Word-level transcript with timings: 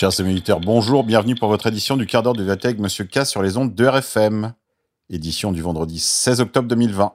Chers 0.00 0.18
auditeurs, 0.18 0.60
bonjour, 0.60 1.04
bienvenue 1.04 1.34
pour 1.34 1.50
votre 1.50 1.66
édition 1.66 1.98
du 1.98 2.06
quart 2.06 2.22
d'heure 2.22 2.32
de 2.32 2.42
vérité 2.42 2.68
avec 2.68 2.80
Monsieur 2.80 3.04
K 3.04 3.26
sur 3.26 3.42
les 3.42 3.58
ondes 3.58 3.74
de 3.74 3.86
RFM. 3.86 4.54
Édition 5.10 5.52
du 5.52 5.60
vendredi 5.60 5.98
16 5.98 6.40
octobre 6.40 6.68
2020. 6.68 7.12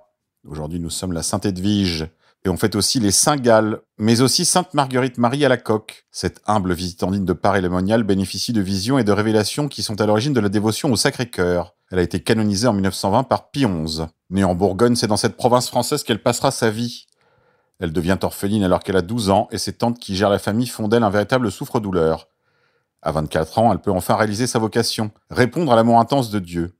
Aujourd'hui, 0.48 0.80
nous 0.80 0.92
sommes 0.92 1.12
la 1.12 1.24
Sainte-Edwige 1.24 2.06
et 2.46 2.50
on 2.50 2.58
fête 2.58 2.76
aussi 2.76 3.00
les 3.00 3.10
Saint-Gall, 3.10 3.82
mais 3.98 4.22
aussi 4.22 4.46
Sainte 4.46 4.76
Marguerite 4.76 5.18
Marie 5.18 5.44
à 5.44 5.50
la 5.50 5.58
coque. 5.58 6.06
Cette 6.12 6.44
humble 6.46 6.74
visitandine 6.74 7.26
de 7.26 7.34
Paris 7.34 7.64
lémonial 7.64 8.04
bénéficie 8.04 8.54
de 8.54 8.62
visions 8.62 9.00
et 9.00 9.04
de 9.04 9.12
révélations 9.12 9.68
qui 9.68 9.82
sont 9.82 10.00
à 10.00 10.06
l'origine 10.06 10.34
de 10.34 10.40
la 10.40 10.50
dévotion 10.50 10.92
au 10.92 10.96
Sacré-Cœur. 10.96 11.74
Elle 11.90 11.98
a 11.98 12.04
été 12.04 12.20
canonisée 12.20 12.68
en 12.68 12.74
1920 12.74 13.24
par 13.24 13.50
Pie 13.50 13.66
XI. 13.66 14.04
Née 14.30 14.44
en 14.44 14.54
Bourgogne, 14.54 14.96
c'est 14.96 15.08
dans 15.08 15.18
cette 15.18 15.38
province 15.38 15.70
française 15.70 16.04
qu'elle 16.04 16.22
passera 16.22 16.52
sa 16.52 16.70
vie. 16.70 17.08
Elle 17.80 17.94
devient 17.94 18.20
orpheline 18.22 18.64
alors 18.64 18.82
qu'elle 18.82 18.98
a 18.98 19.02
12 19.02 19.32
ans 19.32 19.48
et 19.50 19.58
ses 19.58 19.74
tantes 19.74 19.98
qui 19.98 20.16
gèrent 20.16 20.30
la 20.30 20.38
famille 20.38 20.68
font 20.68 20.88
d'elle 20.88 21.02
un 21.02 21.10
véritable 21.10 21.52
souffre-douleur. 21.52 22.28
À 23.06 23.12
24 23.12 23.60
ans, 23.60 23.72
elle 23.72 23.78
peut 23.78 23.92
enfin 23.92 24.16
réaliser 24.16 24.48
sa 24.48 24.58
vocation, 24.58 25.12
répondre 25.30 25.72
à 25.72 25.76
l'amour 25.76 26.00
intense 26.00 26.32
de 26.32 26.40
Dieu. 26.40 26.74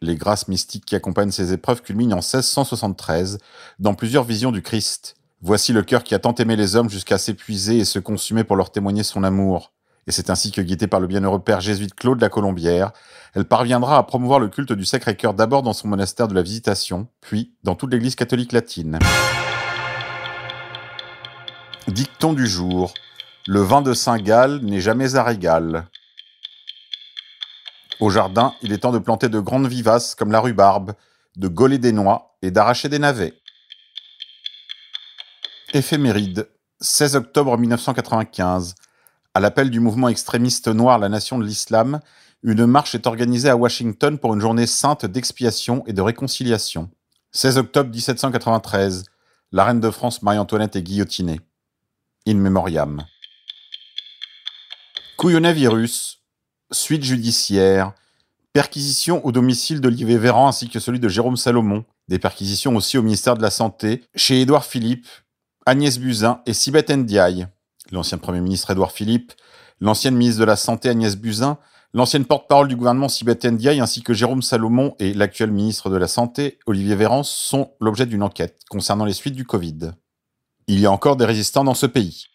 Les 0.00 0.16
grâces 0.16 0.48
mystiques 0.48 0.84
qui 0.84 0.96
accompagnent 0.96 1.30
ces 1.30 1.52
épreuves 1.52 1.82
culminent 1.82 2.16
en 2.16 2.20
1673 2.20 3.38
dans 3.78 3.94
plusieurs 3.94 4.24
visions 4.24 4.50
du 4.50 4.60
Christ. 4.60 5.14
Voici 5.40 5.72
le 5.72 5.82
cœur 5.82 6.02
qui 6.02 6.16
a 6.16 6.18
tant 6.18 6.34
aimé 6.34 6.56
les 6.56 6.74
hommes 6.74 6.90
jusqu'à 6.90 7.16
s'épuiser 7.16 7.78
et 7.78 7.84
se 7.84 8.00
consumer 8.00 8.42
pour 8.42 8.56
leur 8.56 8.72
témoigner 8.72 9.04
son 9.04 9.22
amour. 9.22 9.72
Et 10.08 10.10
c'est 10.10 10.30
ainsi 10.30 10.50
que, 10.50 10.60
guidée 10.60 10.88
par 10.88 10.98
le 10.98 11.06
bienheureux 11.06 11.38
père 11.38 11.60
jésuite 11.60 11.94
Claude 11.94 12.20
la 12.20 12.28
Colombière, 12.28 12.90
elle 13.34 13.44
parviendra 13.44 13.98
à 13.98 14.02
promouvoir 14.02 14.40
le 14.40 14.48
culte 14.48 14.72
du 14.72 14.84
Sacré-Cœur 14.84 15.32
d'abord 15.32 15.62
dans 15.62 15.74
son 15.74 15.86
monastère 15.86 16.26
de 16.26 16.34
la 16.34 16.42
Visitation, 16.42 17.06
puis 17.20 17.54
dans 17.62 17.76
toute 17.76 17.92
l'Église 17.92 18.16
catholique 18.16 18.50
latine. 18.50 18.98
Dicton 21.86 22.32
du 22.32 22.48
jour. 22.48 22.92
Le 23.50 23.62
vin 23.62 23.80
de 23.80 23.94
Saint-Gall 23.94 24.60
n'est 24.60 24.82
jamais 24.82 25.14
à 25.14 25.22
régal. 25.22 25.88
Au 27.98 28.10
jardin, 28.10 28.52
il 28.60 28.74
est 28.74 28.78
temps 28.80 28.92
de 28.92 28.98
planter 28.98 29.30
de 29.30 29.40
grandes 29.40 29.68
vivaces 29.68 30.14
comme 30.14 30.30
la 30.30 30.40
rhubarbe, 30.40 30.92
de 31.36 31.48
gauler 31.48 31.78
des 31.78 31.92
noix 31.92 32.36
et 32.42 32.50
d'arracher 32.50 32.90
des 32.90 32.98
navets. 32.98 33.32
Éphéméride. 35.72 36.50
16 36.82 37.16
octobre 37.16 37.56
1995. 37.56 38.74
À 39.32 39.40
l'appel 39.40 39.70
du 39.70 39.80
mouvement 39.80 40.10
extrémiste 40.10 40.68
noir 40.68 40.98
La 40.98 41.08
Nation 41.08 41.38
de 41.38 41.44
l'Islam, 41.44 42.00
une 42.42 42.66
marche 42.66 42.94
est 42.94 43.06
organisée 43.06 43.48
à 43.48 43.56
Washington 43.56 44.18
pour 44.18 44.34
une 44.34 44.42
journée 44.42 44.66
sainte 44.66 45.06
d'expiation 45.06 45.84
et 45.86 45.94
de 45.94 46.02
réconciliation. 46.02 46.90
16 47.32 47.56
octobre 47.56 47.88
1793. 47.88 49.04
La 49.52 49.64
reine 49.64 49.80
de 49.80 49.90
France 49.90 50.20
Marie-Antoinette 50.20 50.76
est 50.76 50.82
guillotinée. 50.82 51.40
In 52.26 52.34
memoriam. 52.34 53.06
Couillonavirus, 55.18 56.22
suite 56.70 57.02
judiciaire, 57.02 57.92
perquisition 58.52 59.26
au 59.26 59.32
domicile 59.32 59.80
d'Olivier 59.80 60.16
Véran 60.16 60.46
ainsi 60.46 60.68
que 60.68 60.78
celui 60.78 61.00
de 61.00 61.08
Jérôme 61.08 61.36
Salomon, 61.36 61.84
des 62.06 62.20
perquisitions 62.20 62.76
aussi 62.76 62.98
au 62.98 63.02
ministère 63.02 63.36
de 63.36 63.42
la 63.42 63.50
Santé, 63.50 64.04
chez 64.14 64.40
Édouard 64.40 64.64
Philippe, 64.64 65.08
Agnès 65.66 65.98
Buzyn 65.98 66.40
et 66.46 66.52
Sibeth 66.52 66.90
Ndiaye. 66.90 67.48
L'ancien 67.90 68.18
Premier 68.18 68.40
ministre 68.40 68.70
Édouard 68.70 68.92
Philippe, 68.92 69.32
l'ancienne 69.80 70.14
ministre 70.14 70.38
de 70.38 70.44
la 70.44 70.54
Santé 70.54 70.88
Agnès 70.88 71.16
Buzyn, 71.16 71.58
l'ancienne 71.94 72.24
porte-parole 72.24 72.68
du 72.68 72.76
gouvernement 72.76 73.08
Sibeth 73.08 73.44
Ndiaye 73.44 73.80
ainsi 73.80 74.04
que 74.04 74.14
Jérôme 74.14 74.42
Salomon 74.42 74.94
et 75.00 75.14
l'actuel 75.14 75.50
ministre 75.50 75.90
de 75.90 75.96
la 75.96 76.06
Santé 76.06 76.60
Olivier 76.66 76.94
Véran 76.94 77.24
sont 77.24 77.72
l'objet 77.80 78.06
d'une 78.06 78.22
enquête 78.22 78.60
concernant 78.70 79.04
les 79.04 79.14
suites 79.14 79.34
du 79.34 79.44
Covid. 79.44 79.94
Il 80.68 80.78
y 80.78 80.86
a 80.86 80.92
encore 80.92 81.16
des 81.16 81.24
résistants 81.24 81.64
dans 81.64 81.74
ce 81.74 81.86
pays. 81.86 82.26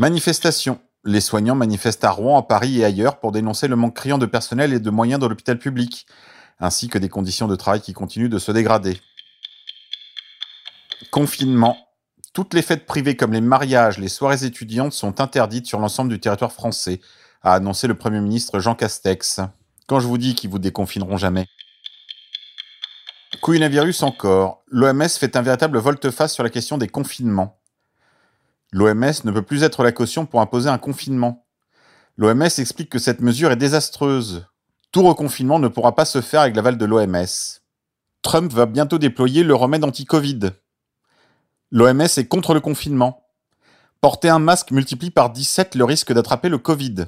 Manifestation. 0.00 0.80
Les 1.04 1.20
soignants 1.20 1.54
manifestent 1.54 2.04
à 2.04 2.10
Rouen, 2.10 2.38
à 2.38 2.42
Paris 2.42 2.78
et 2.78 2.86
ailleurs 2.86 3.20
pour 3.20 3.32
dénoncer 3.32 3.68
le 3.68 3.76
manque 3.76 3.96
criant 3.96 4.16
de 4.16 4.24
personnel 4.24 4.72
et 4.72 4.80
de 4.80 4.88
moyens 4.88 5.20
dans 5.20 5.28
l'hôpital 5.28 5.58
public, 5.58 6.06
ainsi 6.58 6.88
que 6.88 6.96
des 6.96 7.10
conditions 7.10 7.46
de 7.46 7.54
travail 7.54 7.82
qui 7.82 7.92
continuent 7.92 8.30
de 8.30 8.38
se 8.38 8.50
dégrader. 8.50 8.98
Confinement. 11.10 11.76
Toutes 12.32 12.54
les 12.54 12.62
fêtes 12.62 12.86
privées 12.86 13.14
comme 13.14 13.34
les 13.34 13.42
mariages, 13.42 13.98
les 13.98 14.08
soirées 14.08 14.42
étudiantes 14.42 14.94
sont 14.94 15.20
interdites 15.20 15.66
sur 15.66 15.78
l'ensemble 15.80 16.08
du 16.08 16.18
territoire 16.18 16.52
français, 16.52 17.02
a 17.42 17.52
annoncé 17.52 17.86
le 17.86 17.94
Premier 17.94 18.22
ministre 18.22 18.58
Jean 18.58 18.74
Castex. 18.74 19.40
Quand 19.86 20.00
je 20.00 20.06
vous 20.06 20.16
dis 20.16 20.34
qu'ils 20.34 20.48
vous 20.48 20.58
déconfineront 20.58 21.18
jamais. 21.18 21.46
Coronavirus 23.42 24.02
encore. 24.02 24.62
L'OMS 24.68 25.10
fait 25.10 25.36
un 25.36 25.42
véritable 25.42 25.76
volte-face 25.76 26.32
sur 26.32 26.42
la 26.42 26.48
question 26.48 26.78
des 26.78 26.88
confinements. 26.88 27.59
L'OMS 28.72 29.24
ne 29.24 29.30
peut 29.32 29.42
plus 29.42 29.62
être 29.62 29.82
la 29.82 29.92
caution 29.92 30.26
pour 30.26 30.40
imposer 30.40 30.68
un 30.68 30.78
confinement. 30.78 31.46
L'OMS 32.16 32.42
explique 32.42 32.90
que 32.90 32.98
cette 32.98 33.20
mesure 33.20 33.50
est 33.50 33.56
désastreuse. 33.56 34.46
Tout 34.92 35.02
reconfinement 35.02 35.58
ne 35.58 35.68
pourra 35.68 35.94
pas 35.94 36.04
se 36.04 36.20
faire 36.20 36.42
avec 36.42 36.54
l'aval 36.54 36.78
de 36.78 36.84
l'OMS. 36.84 37.60
Trump 38.22 38.52
va 38.52 38.66
bientôt 38.66 38.98
déployer 38.98 39.42
le 39.42 39.54
remède 39.54 39.84
anti-Covid. 39.84 40.50
L'OMS 41.70 42.00
est 42.00 42.28
contre 42.28 42.54
le 42.54 42.60
confinement. 42.60 43.26
Porter 44.00 44.28
un 44.28 44.38
masque 44.38 44.70
multiplie 44.70 45.10
par 45.10 45.30
17 45.30 45.74
le 45.74 45.84
risque 45.84 46.12
d'attraper 46.12 46.48
le 46.48 46.58
Covid. 46.58 47.06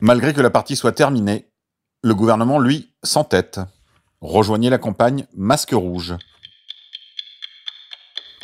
Malgré 0.00 0.34
que 0.34 0.40
la 0.40 0.50
partie 0.50 0.76
soit 0.76 0.92
terminée, 0.92 1.50
le 2.02 2.14
gouvernement, 2.14 2.58
lui, 2.58 2.92
s'entête. 3.02 3.60
Rejoignez 4.20 4.70
la 4.70 4.78
campagne 4.78 5.26
Masque 5.34 5.72
Rouge. 5.72 6.16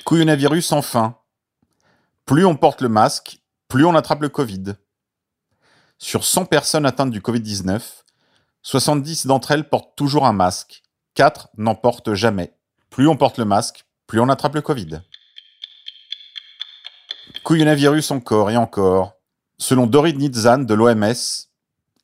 Couillonavirus 0.04 0.72
enfin. 0.72 1.19
Plus 2.30 2.46
on 2.46 2.54
porte 2.54 2.80
le 2.80 2.88
masque, 2.88 3.40
plus 3.66 3.84
on 3.84 3.96
attrape 3.96 4.22
le 4.22 4.28
Covid. 4.28 4.76
Sur 5.98 6.22
100 6.22 6.44
personnes 6.44 6.86
atteintes 6.86 7.10
du 7.10 7.20
Covid-19, 7.20 7.82
70 8.62 9.26
d'entre 9.26 9.50
elles 9.50 9.68
portent 9.68 9.96
toujours 9.96 10.24
un 10.24 10.32
masque, 10.32 10.84
4 11.14 11.48
n'en 11.56 11.74
portent 11.74 12.14
jamais. 12.14 12.54
Plus 12.88 13.08
on 13.08 13.16
porte 13.16 13.36
le 13.36 13.44
masque, 13.44 13.84
plus 14.06 14.20
on 14.20 14.28
attrape 14.28 14.54
le 14.54 14.60
Covid. 14.60 15.00
Couillonavirus 17.42 18.12
encore 18.12 18.48
et 18.52 18.56
encore. 18.56 19.14
Selon 19.58 19.88
Dorit 19.88 20.14
Nitzan 20.14 20.58
de 20.58 20.74
l'OMS, 20.74 21.48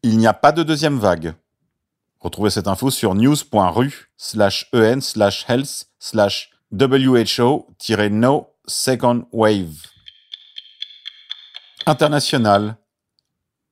il 0.02 0.18
n'y 0.18 0.26
a 0.26 0.34
pas 0.34 0.50
de 0.50 0.64
deuxième 0.64 0.98
vague. 0.98 1.36
Retrouvez 2.18 2.50
cette 2.50 2.66
info 2.66 2.90
sur 2.90 3.14
news.ru 3.14 4.10
slash 4.16 4.68
en 4.74 5.00
slash 5.00 5.48
health 5.48 5.86
slash 6.00 6.50
who-no 6.72 7.54
second 8.66 9.26
wave. 9.30 9.95
International. 11.88 12.78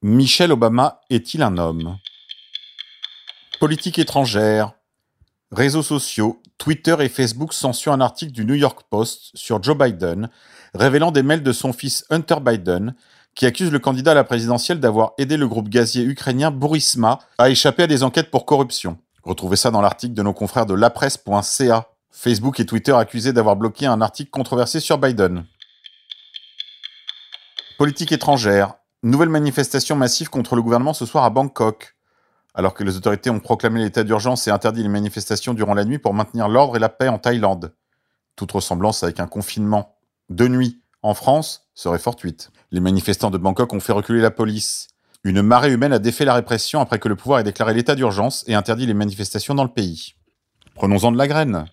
Michel 0.01 0.53
Obama 0.53 1.01
est-il 1.11 1.43
un 1.43 1.59
homme? 1.59 1.99
Politique 3.59 3.99
étrangère. 3.99 4.75
Réseaux 5.51 5.83
sociaux. 5.83 6.41
Twitter 6.57 6.95
et 7.01 7.09
Facebook 7.09 7.53
censurent 7.53 7.93
un 7.93 8.01
article 8.01 8.31
du 8.31 8.45
New 8.45 8.55
York 8.55 8.83
Post 8.89 9.33
sur 9.35 9.61
Joe 9.61 9.77
Biden, 9.77 10.31
révélant 10.75 11.11
des 11.11 11.25
mails 11.25 11.43
de 11.43 11.53
son 11.53 11.73
fils 11.73 12.05
Hunter 12.09 12.37
Biden, 12.41 12.95
qui 13.35 13.47
accuse 13.47 13.73
le 13.73 13.81
candidat 13.81 14.13
à 14.13 14.15
la 14.15 14.23
présidentielle 14.23 14.79
d'avoir 14.79 15.15
aidé 15.19 15.37
le 15.37 15.49
groupe 15.49 15.69
gazier 15.69 16.05
ukrainien 16.05 16.53
Burisma 16.53 17.19
à 17.39 17.51
échapper 17.51 17.83
à 17.83 17.87
des 17.89 18.05
enquêtes 18.05 18.31
pour 18.31 18.47
corruption. 18.47 18.97
Retrouvez 19.25 19.57
ça 19.57 19.73
dans 19.73 19.81
l'article 19.81 20.15
de 20.15 20.23
nos 20.23 20.35
confrères 20.35 20.67
de 20.67 20.75
lapresse.ca. 20.75 21.89
Facebook 22.13 22.61
et 22.61 22.67
Twitter 22.67 22.93
accusés 22.93 23.33
d'avoir 23.33 23.57
bloqué 23.57 23.87
un 23.87 24.01
article 24.01 24.31
controversé 24.31 24.79
sur 24.79 24.99
Biden. 24.99 25.45
Politique 27.77 28.13
étrangère. 28.13 28.75
Nouvelle 29.03 29.29
manifestation 29.29 29.97
massive 29.97 30.31
contre 30.31 30.55
le 30.55 30.63
gouvernement 30.63 30.95
ce 30.95 31.07
soir 31.07 31.25
à 31.25 31.31
Bangkok. 31.31 31.97
Alors 32.55 32.73
que 32.73 32.85
les 32.85 32.97
autorités 32.97 33.31
ont 33.31 33.41
proclamé 33.41 33.81
l'état 33.83 34.05
d'urgence 34.05 34.47
et 34.47 34.53
interdit 34.53 34.85
les 34.85 34.89
manifestations 34.89 35.55
durant 35.55 35.75
la 35.75 35.85
nuit 35.85 35.99
pour 35.99 36.15
maintenir 36.15 36.49
l'ordre 36.49 36.77
et 36.77 36.79
la 36.79 36.89
paix 36.89 37.09
en 37.09 37.19
Thaïlande. 37.19 37.75
Toute 38.37 38.53
ressemblance 38.53 39.03
avec 39.03 39.19
un 39.19 39.27
confinement 39.27 39.97
de 40.31 40.47
nuit 40.47 40.83
en 41.03 41.15
France 41.15 41.69
serait 41.75 41.99
fortuite. 41.99 42.53
Les 42.71 42.79
manifestants 42.79 43.31
de 43.31 43.39
Bangkok 43.39 43.73
ont 43.73 43.81
fait 43.81 43.93
reculer 43.93 44.21
la 44.21 44.31
police. 44.31 44.87
Une 45.25 45.43
marée 45.43 45.73
humaine 45.73 45.93
a 45.93 45.99
défait 45.99 46.25
la 46.25 46.35
répression 46.35 46.81
après 46.81 47.01
que 47.01 47.09
le 47.09 47.17
pouvoir 47.17 47.41
ait 47.41 47.45
déclaré 47.45 47.75
l'état 47.75 47.97
d'urgence 47.97 48.45
et 48.47 48.55
interdit 48.55 48.87
les 48.87 48.95
manifestations 48.95 49.55
dans 49.55 49.65
le 49.65 49.73
pays. 49.73 50.15
Prenons-en 50.77 51.11
de 51.11 51.19
la 51.19 51.27
graine. 51.27 51.65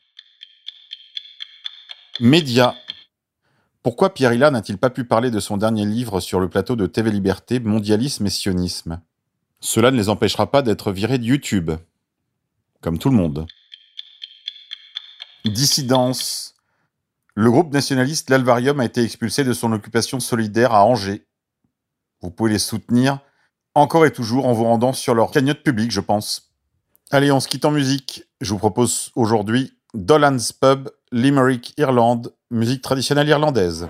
Média. 2.20 2.76
Pourquoi 3.84 4.14
Pierre 4.14 4.34
Hilla 4.34 4.52
n'a-t-il 4.52 4.78
pas 4.78 4.92
pu 4.92 5.06
parler 5.06 5.32
de 5.32 5.40
son 5.40 5.58
dernier 5.58 5.86
livre 5.86 6.20
sur 6.20 6.40
le 6.40 6.50
plateau 6.50 6.76
de 6.76 6.86
TV 6.86 7.10
Liberté, 7.10 7.60
Mondialisme 7.60 8.28
et 8.28 8.30
Sionisme? 8.30 9.02
Cela 9.60 9.90
ne 9.90 9.98
les 9.98 10.10
empêchera 10.10 10.52
pas 10.52 10.62
d'être 10.62 10.92
virés 10.92 11.18
de 11.18 11.26
YouTube. 11.26 11.72
Comme 12.82 13.00
tout 13.00 13.10
le 13.10 13.16
monde. 13.16 13.48
Dissidence. 15.46 16.54
Le 17.34 17.50
groupe 17.50 17.74
nationaliste 17.74 18.30
L'Alvarium 18.30 18.80
a 18.80 18.86
été 18.86 19.02
expulsé 19.04 19.44
de 19.44 19.54
son 19.54 19.72
occupation 19.72 20.20
solidaire 20.20 20.74
à 20.74 20.86
Angers. 20.86 21.26
Vous 22.22 22.30
pouvez 22.30 22.52
les 22.52 22.60
soutenir 22.60 23.20
encore 23.74 24.06
et 24.06 24.12
toujours 24.12 24.46
en 24.46 24.54
vous 24.54 24.66
rendant 24.66 24.94
sur 24.94 25.16
leur 25.16 25.32
cagnotte 25.32 25.64
publique, 25.64 25.92
je 25.92 26.02
pense. 26.02 26.52
Allez, 27.10 27.32
on 27.32 27.40
se 27.40 27.48
quitte 27.48 27.66
en 27.66 27.72
musique. 27.72 28.26
Je 28.42 28.52
vous 28.52 28.60
propose 28.60 29.12
aujourd'hui 29.16 29.74
Dolan's 29.94 30.52
Pub, 30.52 30.90
Limerick, 31.14 31.74
Irlande, 31.78 32.34
musique 32.52 32.82
traditionnelle 32.82 33.28
irlandaise. 33.28 33.90